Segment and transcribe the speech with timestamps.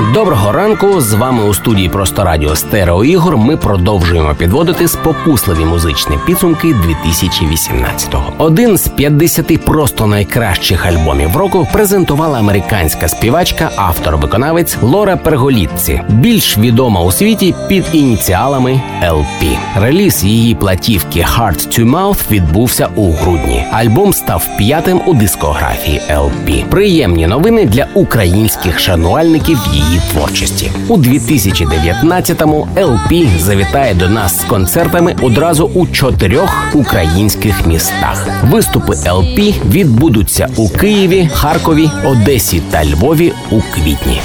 [0.00, 1.00] Доброго ранку!
[1.00, 3.36] З вами у студії Просто Радіо Стерео Ігор.
[3.36, 8.32] Ми продовжуємо підводити спокусливі музичні підсумки 2018-го.
[8.38, 17.00] Один з 50 просто найкращих альбомів року презентувала американська співачка, автор-виконавець Лора Перголітці, більш відома
[17.00, 19.58] у світі під ініціалами LP.
[19.76, 23.64] Реліз її платівки Heart to Mouth відбувся у грудні.
[23.72, 26.64] Альбом став п'ятим у дискографії LP.
[26.64, 29.81] Приємні новини для українських шанувальників її
[30.12, 30.70] творчості.
[30.88, 38.26] У 2019-му LP завітає до нас з концертами одразу у чотирьох українських містах.
[38.44, 44.20] Виступи LP відбудуться у Києві, Харкові, Одесі та Львові у квітні.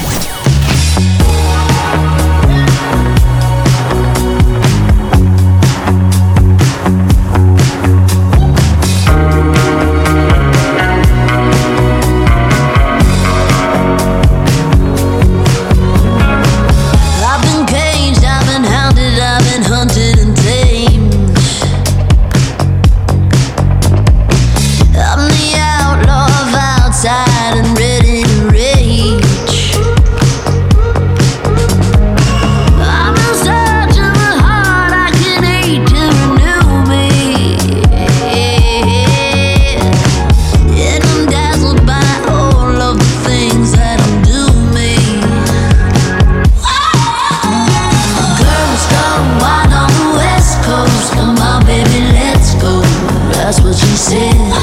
[53.68, 54.56] What she said.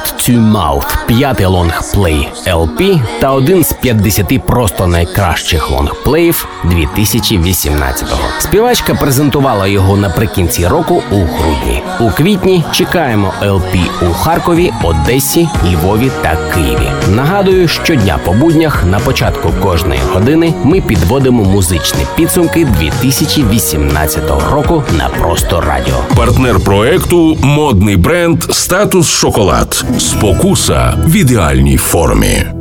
[0.00, 8.20] Hand to Mouth– п'ятий лонгплей LP та один з 50 просто найкращих лонгплеїв 2018-го.
[8.38, 11.79] Співачка презентувала його наприкінці року у грудні.
[12.00, 13.80] У квітні чекаємо LP
[14.10, 17.14] у Харкові, Одесі, Львові та Києві.
[17.14, 25.08] Нагадую, щодня по буднях на початку кожної години ми підводимо музичні підсумки 2018 року на
[25.08, 25.96] просто радіо.
[26.16, 29.84] Партнер проекту модний бренд Статус Шоколад.
[29.98, 32.59] Спокуса в ідеальній формі.